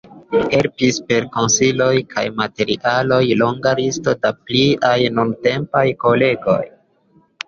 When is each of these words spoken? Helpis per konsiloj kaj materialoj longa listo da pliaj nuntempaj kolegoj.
Helpis 0.51 0.95
per 1.09 1.25
konsiloj 1.33 1.91
kaj 2.13 2.23
materialoj 2.39 3.19
longa 3.41 3.73
listo 3.81 4.15
da 4.23 4.31
pliaj 4.47 4.95
nuntempaj 5.19 5.85
kolegoj. 6.05 6.59